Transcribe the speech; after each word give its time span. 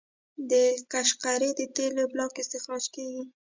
د 0.49 0.53
قشقري 0.91 1.51
د 1.55 1.61
تیلو 1.75 2.03
بلاک 2.13 2.33
استخراج 2.41 2.85
کیږي. 2.95 3.23